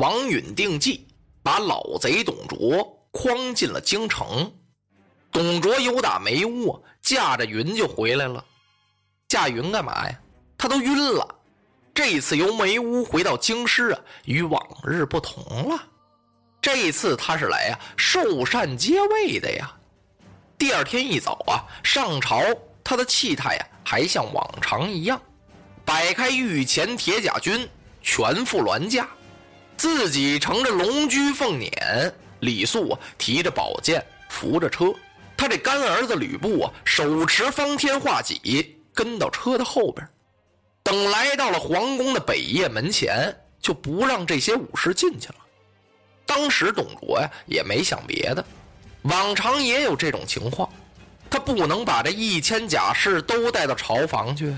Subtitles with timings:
[0.00, 1.06] 王允定计，
[1.42, 4.50] 把老贼董卓诓进了京城。
[5.30, 8.42] 董卓有打梅屋，驾着云就回来了。
[9.28, 10.18] 驾云干嘛呀？
[10.56, 11.28] 他都晕了。
[11.92, 15.78] 这次由梅屋回到京师啊，与往日不同了。
[16.62, 19.70] 这次他是来呀，受禅接位的呀。
[20.56, 22.40] 第二天一早啊，上朝，
[22.82, 25.20] 他的气态呀，还像往常一样，
[25.84, 27.68] 摆开御前铁甲军，
[28.00, 29.06] 全副銮驾，
[29.82, 34.94] 自己乘着龙驹凤辇，李肃啊提着宝剑，扶着车。
[35.36, 40.08] 他这干儿子吕布啊，手持方天画戟，跟到车的后边。
[40.84, 45.34] 等来到了皇宫的北掖门前，就不让这些武士进去了。
[46.24, 48.44] 当时董卓呀，也没想别的，
[49.02, 50.72] 往常也有这种情况，
[51.28, 54.56] 他不能把这一千甲士都带到朝房去，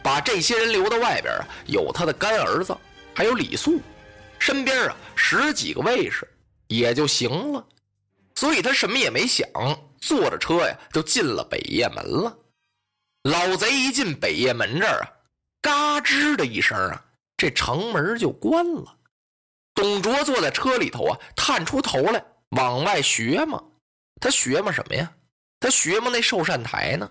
[0.00, 2.72] 把这些人留到外边啊，有他的干儿子，
[3.16, 3.80] 还有李肃，
[4.44, 6.28] 身边啊十几个卫士
[6.68, 7.66] 也就行了。
[8.34, 9.48] 所以他什么也没想。
[10.02, 12.36] 坐着车呀，就进了北掖门了。
[13.22, 15.08] 老贼一进北掖门这儿啊，
[15.62, 17.02] 嘎吱的一声啊，
[17.38, 18.94] 这城门就关了。
[19.74, 23.64] 董卓坐在车里头啊，探出头来往外学嘛。
[24.20, 25.10] 他学嘛什么呀？
[25.58, 27.10] 他学嘛那寿善台呢？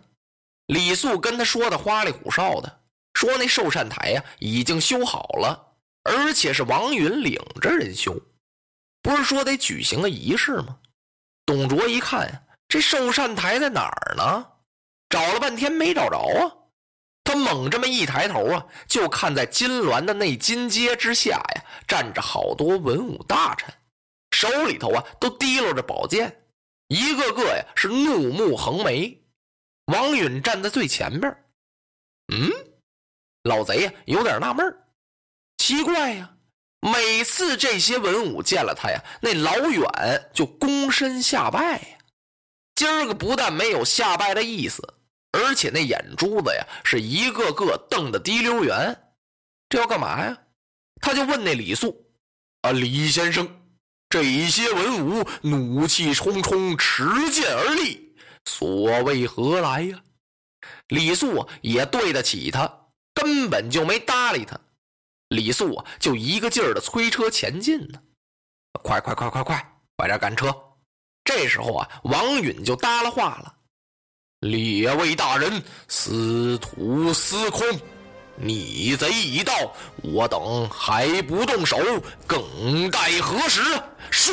[0.67, 2.81] 李肃跟他说的花里胡哨的，
[3.15, 5.62] 说那寿善台呀已经修好了，
[6.03, 8.19] 而且是王允领着人修，
[9.01, 10.79] 不是说得举行个仪式吗？
[11.45, 12.41] 董卓一看呀。
[12.69, 14.47] 这寿善台在哪儿呢？
[15.09, 16.49] 找了半天没找着啊！
[17.23, 23.71] 他猛这么一抬头啊，就看在金銮的那金阶之下呀，站着好多文武大臣，
[24.31, 26.45] 手里头啊都提溜着宝剑，
[26.87, 29.21] 一个个呀是怒目横眉。
[29.85, 31.31] 王允站在最前边
[32.33, 32.49] 嗯，
[33.43, 34.65] 老贼呀有点纳闷
[35.65, 36.29] 奇怪呀，
[36.81, 39.81] 每次这些文武见了他呀，那老远
[40.33, 41.97] 就躬身下拜呀。
[42.75, 44.85] 今儿个不但没有下拜的意思，
[45.31, 48.93] 而且那眼珠子呀是一个个瞪得滴溜圆，
[49.69, 50.37] 这要干嘛呀？
[51.01, 52.11] 他就问那李肃
[52.63, 53.49] ：“啊，李先生，
[54.09, 59.97] 这些文武怒气冲冲，持剑而立，所谓何来呀？”
[60.89, 62.69] 李肃也对得起他，
[63.13, 64.59] 根本就没搭理他。
[65.33, 67.99] 李肃啊就一个劲儿的催车前进呢，
[68.83, 70.55] 快快快快快，快点赶车！
[71.23, 73.53] 这时候啊，王允就搭了话了
[74.41, 77.65] ：“列位大人，司徒司空，
[78.35, 79.53] 逆贼已到，
[80.03, 81.77] 我等还不动手，
[82.27, 83.61] 更待何时？”
[84.11, 84.31] 唰，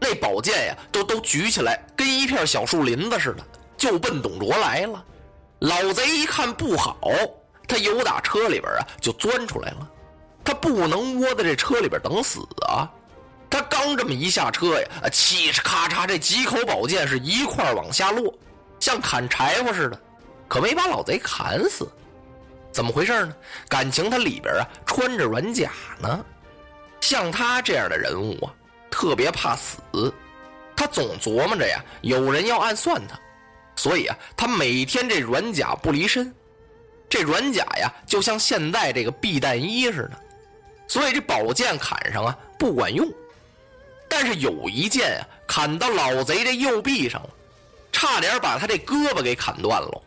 [0.00, 3.44] 那宝剑呀，都都举起来，跟一片小树林子似的，
[3.76, 5.04] 就奔董卓来了。
[5.60, 6.98] 老贼一看不好，
[7.66, 9.90] 他由打车里边啊就钻出来了，
[10.60, 12.90] 不能窝在这车里边等死啊。
[13.50, 18.32] 他刚这么一下车呀，啊，嘁哧咔嚓，这几口宝剑是一块往下落，
[18.78, 20.00] 像砍柴火似的，
[20.46, 21.88] 可没把老贼砍死。
[22.70, 23.34] 怎么回事呢？
[23.68, 26.24] 感情他里边啊穿着软甲呢。
[27.00, 28.52] 像他这样的人物啊，
[28.90, 30.12] 特别怕死，
[30.76, 33.18] 他总琢磨着呀，有人要暗算他，
[33.76, 36.32] 所以啊，他每天这软甲不离身。
[37.08, 40.20] 这软甲呀，就像现在这个避弹衣似的，
[40.88, 43.08] 所以这宝剑砍上啊不管用。
[44.08, 47.28] 但是有一剑啊，砍到老贼这右臂上了，
[47.92, 50.02] 差点把他这胳膊给砍断了，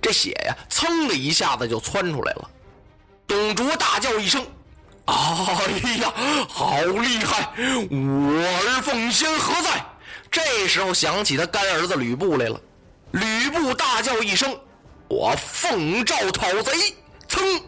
[0.00, 2.50] 这血呀，噌的一下子就窜出来了。
[3.26, 4.44] 董卓大叫一声
[5.04, 5.14] ：“哎
[6.00, 6.12] 呀，
[6.48, 7.50] 好厉害！
[7.90, 9.84] 我儿奉先何在？”
[10.30, 12.60] 这时候想起他干儿子吕布来了，
[13.10, 14.58] 吕布大叫一声
[15.08, 16.72] ：“我奉诏讨贼！”
[17.28, 17.62] 噌，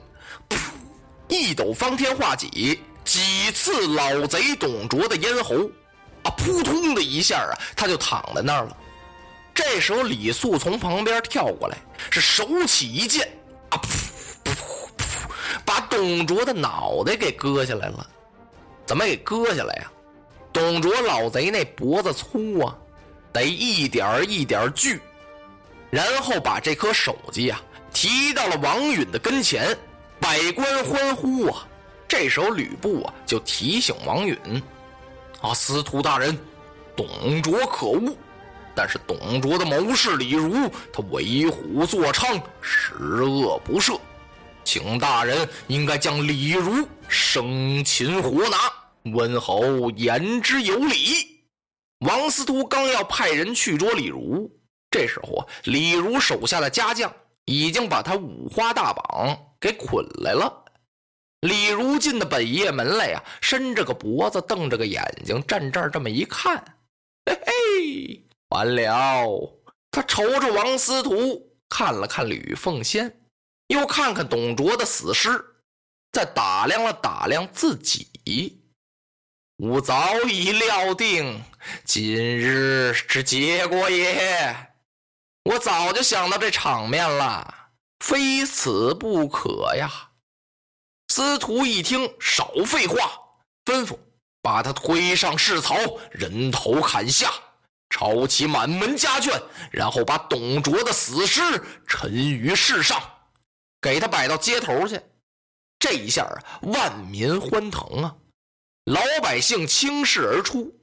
[1.28, 2.80] 一抖方天画戟。
[3.04, 5.54] 几次老贼董卓的咽喉，
[6.24, 8.76] 啊，扑通的一下啊，他就躺在那儿了。
[9.54, 11.78] 这时候李肃从旁边跳过来，
[12.10, 13.26] 是手起一剑，
[13.70, 14.52] 啊，噗噗
[14.98, 15.30] 噗，
[15.64, 18.06] 把董卓的脑袋给割下来了。
[18.84, 19.90] 怎么给割下来呀？
[20.52, 22.76] 董卓老贼那脖子粗啊，
[23.32, 25.00] 得一点一点锯，
[25.88, 27.58] 然后把这颗手机啊
[27.90, 29.74] 提到了王允的跟前，
[30.28, 31.66] 百官欢呼啊。
[32.06, 34.36] 这时候，吕布啊就提醒王允
[35.40, 36.38] ：“啊，司徒大人，
[36.94, 38.14] 董卓可恶，
[38.74, 43.98] 但是董卓的谋士李儒，他为虎作伥，十恶不赦，
[44.64, 48.70] 请大人应该将李儒生擒活拿，
[49.12, 51.40] 温侯言之有理。”
[52.06, 54.50] 王司徒刚要派人去捉李儒，
[54.90, 57.10] 这时候啊，李儒手下的家将
[57.48, 60.66] 已经把他五花大绑给捆来了。
[61.40, 66.62] 李如进的本业门来呀，伸着个脖子，瞪着个眼睛，站这儿这么一看，
[67.24, 69.54] 嘿嘿，完了！
[69.90, 73.18] 他瞅瞅王司徒，看了看吕奉先，
[73.68, 75.42] 又看看董卓的死尸，
[76.12, 78.60] 再打量了打量自己。
[79.56, 81.42] 吾早已料定
[81.84, 84.67] 今日之结果也，
[85.48, 89.90] 我早就想到这场面了，非死不可呀！
[91.08, 92.96] 司徒一听，少废话，
[93.64, 93.98] 吩咐
[94.42, 95.74] 把他推上市曹，
[96.10, 97.32] 人头砍下，
[97.88, 99.42] 抄起满门家眷，
[99.72, 101.40] 然后把董卓的死尸
[101.86, 103.00] 沉于市上，
[103.80, 105.00] 给他摆到街头去。
[105.78, 106.36] 这一下啊，
[106.74, 108.14] 万民欢腾啊！
[108.84, 110.78] 老百姓倾势而出，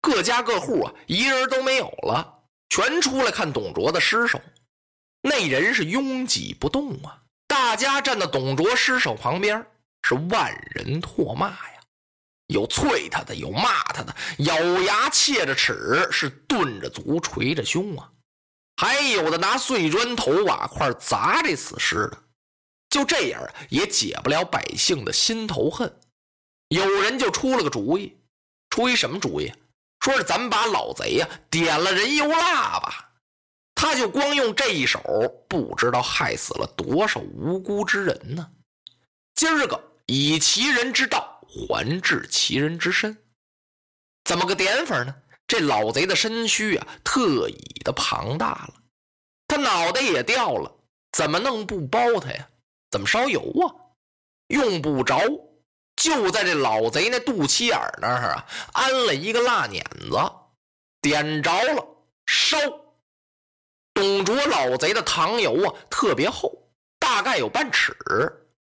[0.00, 2.35] 各家各户啊，一人都没有了，
[2.68, 4.40] 全出来看董卓的尸首。
[5.22, 9.66] 那人是拥挤不动啊，大家站到董卓尸首旁边，
[10.02, 11.80] 是万人唾骂呀，
[12.46, 18.12] 有啐他的，有骂他的，咬牙切着齿，是顿着足，捶着胸啊，
[18.76, 22.22] 还有的拿碎砖头瓦块砸这死尸的，
[22.90, 25.92] 就这样也解不了百姓的心头恨。
[26.68, 28.16] 有人就出了个主意，
[28.70, 29.52] 出一什么主意？
[30.06, 33.10] 说是咱们把老贼呀点了人油蜡吧，
[33.74, 35.00] 他就光用这一手，
[35.48, 38.48] 不知道害死了多少无辜之人呢。
[39.34, 43.18] 今儿个以其人之道还治其人之身，
[44.22, 45.12] 怎么个点法呢？
[45.48, 48.74] 这老贼的身躯啊，特意的庞大了，
[49.48, 50.72] 他脑袋也掉了，
[51.10, 52.48] 怎么弄不包他呀？
[52.92, 53.74] 怎么烧油啊？
[54.46, 55.20] 用不着。
[55.96, 60.18] 就在这老贼那肚脐眼那儿啊，安了一个蜡碾子，
[61.00, 61.84] 点着了
[62.26, 62.58] 烧。
[63.94, 66.52] 董卓老贼的糖油啊，特别厚，
[66.98, 67.96] 大概有半尺，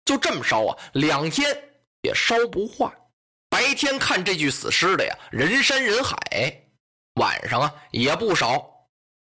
[0.04, 1.48] 就这么烧啊，两天
[2.02, 2.92] 也烧不化。
[3.48, 6.16] 白天看这具死尸的呀，人山人海；
[7.20, 8.68] 晚上啊，也不少。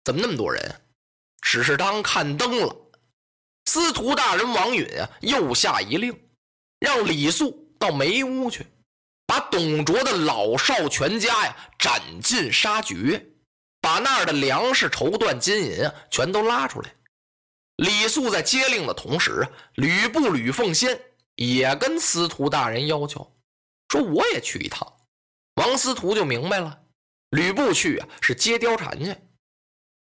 [0.05, 0.83] 怎么那么多人？
[1.41, 2.77] 只是当看灯了。
[3.65, 6.15] 司徒大人王允啊，又下一令，
[6.81, 7.67] 让李肃。
[7.79, 8.67] 到梅屋去，
[9.27, 13.25] 把董卓的老少全家呀斩尽杀绝，
[13.81, 16.95] 把那儿的粮食、绸缎、金银啊全都拉出来。
[17.77, 21.01] 李肃在接令的同时，吕布、吕奉先
[21.37, 23.37] 也跟司徒大人要求，
[23.89, 24.97] 说我也去一趟。
[25.55, 26.81] 王司徒就明白了，
[27.31, 29.17] 吕布去啊是接貂蝉去。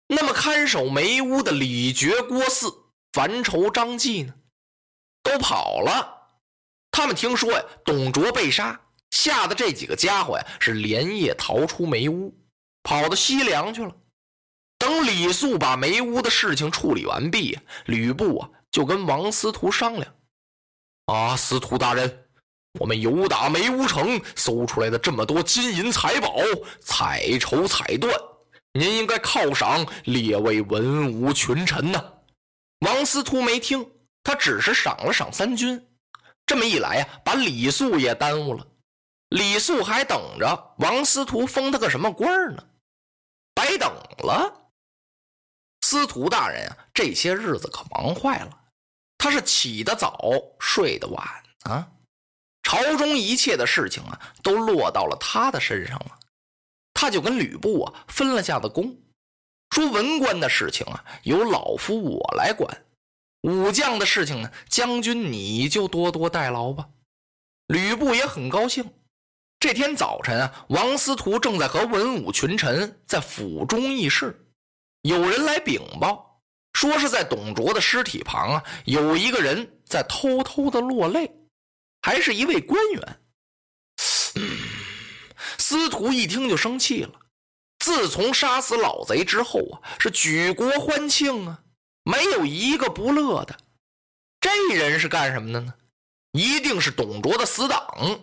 [0.08, 2.84] 那么看守梅屋的李傕、郭汜、
[3.14, 4.34] 樊稠、张济呢，
[5.24, 6.21] 都跑了。
[6.92, 8.80] 他们听说呀，董卓被杀，
[9.12, 12.38] 吓得这几个家伙呀是连夜逃出梅屋，
[12.84, 13.92] 跑到西凉去了。
[14.78, 20.06] 等李肃把梅屋的事情处理完毕，吕布啊就跟王司徒商量
[21.06, 22.26] ：“啊，司徒大人，
[22.80, 26.36] 我们游打梅屋城，搜出来的这么多金银财宝、
[26.82, 28.12] 彩绸彩缎，
[28.74, 32.04] 您应该犒赏列位文武群臣呐。”
[32.86, 33.88] 王司徒没听，
[34.24, 35.80] 他只是赏了赏三军。
[36.52, 38.68] 这么一来呀，把李肃也耽误了。
[39.30, 42.62] 李肃还等着王司徒封他个什么官呢？
[43.56, 44.70] 白等了。
[45.80, 48.64] 司徒大人啊，这些日子可忙坏了。
[49.18, 50.20] 他是起得早，
[50.60, 51.26] 睡得晚
[51.64, 51.90] 啊。
[52.64, 56.20] 朝中一切的事情啊，都落到了他的身上了。
[56.94, 58.94] 他就跟吕布啊分了下的功，
[59.70, 62.86] 说文官的事情啊，由老夫我来管。
[63.42, 66.88] 武将的事情呢，将军你就多多代劳吧。
[67.68, 68.92] 吕布也很高兴。
[69.60, 74.48] 这天早晨啊，王司徒正在和文武群臣在府中议事，
[75.04, 76.42] 有人来禀报，
[76.74, 81.32] 说是在董卓的尸体旁啊，有一个人在偷偷的落泪，
[82.02, 83.20] 还是一位官员。
[85.58, 87.12] 司徒一听就生气了。
[87.80, 91.64] 自从杀死老贼之后啊，是举国欢庆啊。
[92.04, 93.58] 没有一个不乐的，
[94.40, 95.74] 这人是干什么的呢？
[96.32, 98.22] 一定是董卓的死党，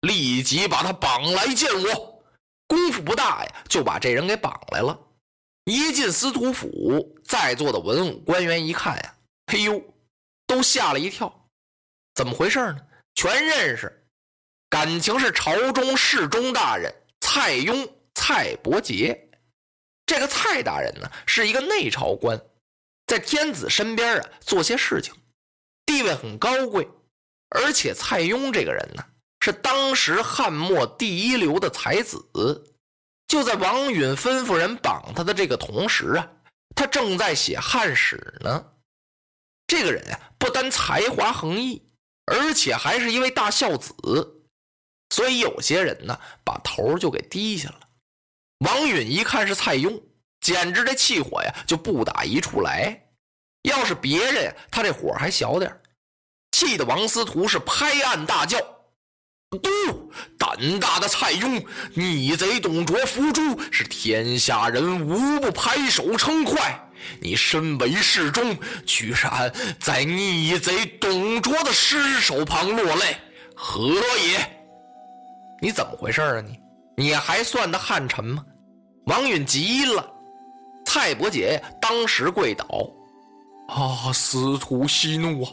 [0.00, 2.22] 立即把他绑来见我。
[2.66, 4.98] 功夫不大呀，就把这人给绑来了。
[5.64, 9.14] 一进司徒府，在座的文武官员一看呀，
[9.48, 9.82] 嘿呦，
[10.46, 11.48] 都吓了一跳。
[12.14, 12.78] 怎么回事呢？
[13.14, 14.08] 全认识，
[14.68, 19.28] 感情是朝中侍中大人蔡邕、蔡伯杰。
[20.06, 22.40] 这个蔡大人呢，是一个内朝官。
[23.10, 25.12] 在天子身边啊，做些事情，
[25.84, 26.88] 地位很高贵，
[27.48, 29.04] 而且蔡邕这个人呢，
[29.40, 32.24] 是当时汉末第一流的才子。
[33.26, 36.30] 就在王允吩咐人绑他的这个同时啊，
[36.76, 38.74] 他正在写汉史呢。
[39.66, 41.82] 这个人啊，不单才华横溢，
[42.26, 43.92] 而且还是一位大孝子，
[45.08, 47.88] 所以有些人呢把头就给低下了。
[48.58, 50.00] 王允一看是蔡邕，
[50.40, 52.98] 简直这气火呀就不打一处来。
[53.62, 55.70] 要是别人，他这火还小点
[56.52, 58.58] 气得王司徒是拍案大叫
[59.62, 60.12] ：“嘟！
[60.38, 66.88] 胆大的蔡邕，逆贼董卓伏诛，是天下人无不拍手称快。
[67.20, 73.16] 你身为侍中，居然在逆贼董卓的尸首旁落泪，
[73.54, 73.94] 何
[74.26, 74.64] 也？
[75.62, 76.40] 你怎么回事啊？
[76.40, 76.58] 你，
[76.96, 78.44] 你还算得汉臣吗？”
[79.06, 80.10] 王允急了，
[80.92, 82.66] 蔡伯杰当时跪倒。
[83.68, 84.12] 啊！
[84.12, 85.52] 司徒息怒啊！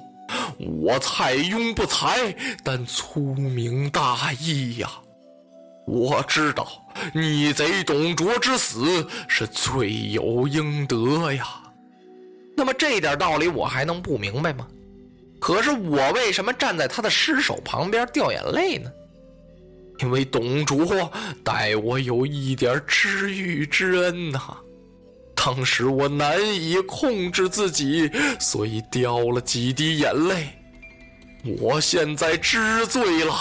[0.82, 4.90] 我蔡邕不才，但粗明大义呀。
[5.86, 6.68] 我知道
[7.14, 11.46] 逆贼董卓之死是罪有应得呀。
[12.56, 14.68] 那么这点道理我还能不明白吗？
[15.40, 18.92] 可是我为什么站在他的尸首旁边掉眼泪呢？
[20.00, 21.12] 因为董卓
[21.44, 24.58] 待我有一点知遇之恩呐。
[25.38, 30.50] 当时我难以控制自己，所以掉了几滴眼泪。
[31.60, 33.34] 我现在知罪了，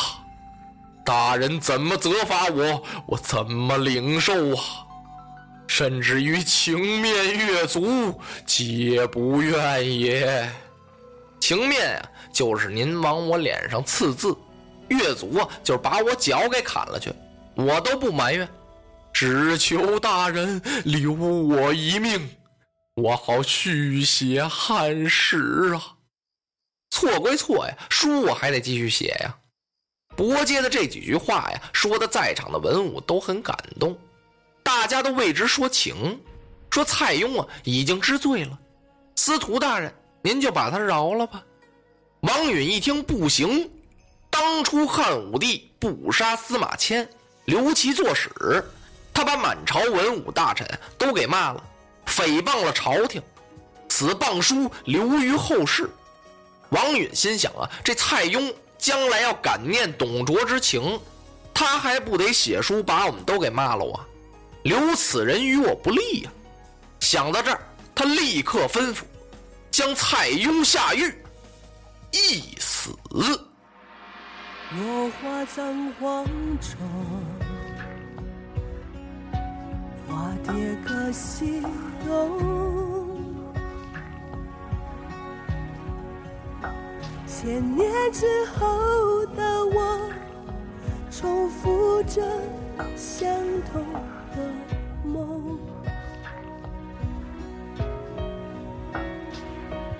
[1.04, 4.62] 大人怎么责罚我，我怎么领受啊！
[5.66, 10.48] 甚至于情面越足，皆不愿也。
[11.40, 14.36] 情面啊，就是您往我脸上刺字；
[14.88, 17.12] 越足啊，就是把我脚给砍了去，
[17.56, 18.48] 我都不埋怨。
[19.18, 22.36] 只求大人留我一命，
[22.96, 25.96] 我好续写汉史啊！
[26.90, 29.34] 错归错呀，书我还得继续写呀。
[30.14, 33.98] 伯接的这几句话呀，说的在场的文武都很感动，
[34.62, 36.20] 大家都为之说情，
[36.68, 38.58] 说蔡邕啊已经知罪了，
[39.14, 41.42] 司徒大人您就把他饶了吧。
[42.20, 43.70] 王允一听不行，
[44.28, 47.08] 当初汉武帝不杀司马迁，
[47.46, 48.30] 留其作史。
[49.16, 50.68] 他把满朝文武大臣
[50.98, 51.64] 都给骂了，
[52.04, 53.22] 诽谤了朝廷，
[53.88, 55.88] 此谤书流于后世。
[56.68, 61.00] 王允心想啊，这蔡邕将来要感念董卓之情，
[61.54, 64.04] 他还不得写书把我们都给骂了啊？
[64.64, 66.30] 留此人于我不利呀！
[67.00, 67.60] 想到这儿，
[67.94, 68.98] 他立刻吩咐
[69.70, 71.14] 将蔡邕下狱，
[72.10, 72.90] 一死。
[74.72, 76.26] 落花葬黄
[76.60, 77.35] 冢。
[80.44, 81.60] 叠个西
[82.06, 82.38] 东，
[87.26, 90.10] 千年之后的我，
[91.10, 92.22] 重复着
[92.94, 93.28] 相
[93.72, 93.84] 同
[94.36, 94.38] 的
[95.04, 95.58] 梦。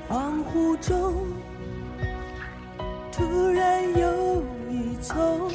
[0.09, 1.27] 恍惚中，
[3.11, 5.51] 突然有一种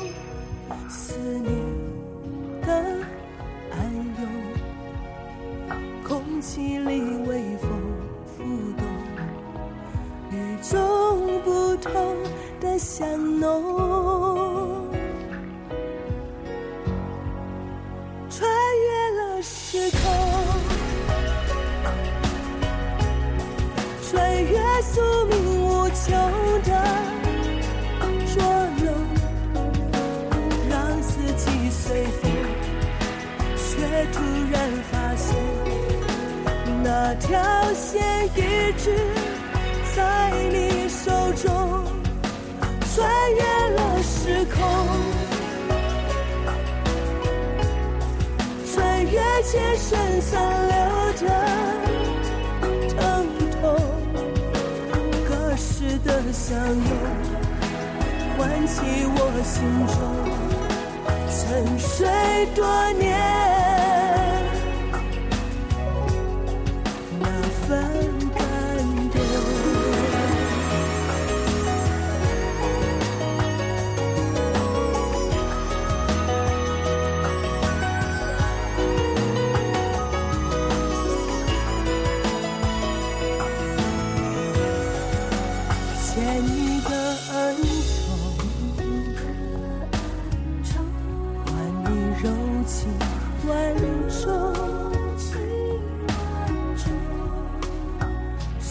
[13.39, 14.87] 浓，
[18.29, 19.99] 穿越了时空，
[24.09, 25.33] 穿越宿命
[25.63, 26.05] 无穷
[26.63, 26.69] 的
[28.33, 28.41] 捉
[28.83, 28.85] 弄，
[30.69, 32.31] 让四季随风，
[33.55, 33.69] 却
[34.11, 34.17] 突
[34.51, 34.55] 然
[34.91, 35.27] 发现。
[36.83, 37.29] 那条
[37.73, 38.01] 线
[38.35, 38.39] 一
[38.77, 38.85] 直
[49.51, 50.31] 穿越千山散
[50.69, 50.75] 流
[51.19, 51.27] 的
[52.87, 52.99] 疼
[53.51, 53.61] 痛，
[55.27, 56.81] 隔世的相拥，
[58.37, 58.79] 唤起
[59.13, 59.53] 我心
[59.87, 59.99] 中
[61.27, 61.37] 沉
[61.77, 62.07] 睡
[62.55, 63.50] 多年。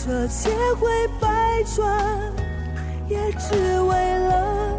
[0.02, 0.88] 这千回
[1.21, 2.33] 百转，
[3.07, 4.75] 也只为了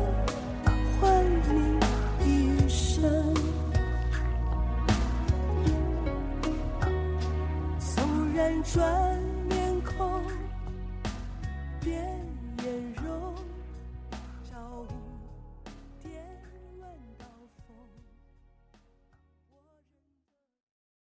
[1.00, 1.80] 换你
[2.26, 3.34] 一生。
[7.80, 9.11] 纵然转。